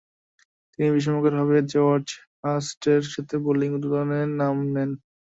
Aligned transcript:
তিনি 0.71 0.89
বিস্ময়করভাবে 0.95 1.57
জর্জ 1.73 2.07
হার্স্টের 2.41 3.01
সাথে 3.13 3.35
বোলিং 3.45 3.69
উদ্বোধনে 3.77 4.19
নামেন। 4.39 4.89